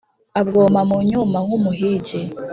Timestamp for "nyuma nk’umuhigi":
1.09-2.21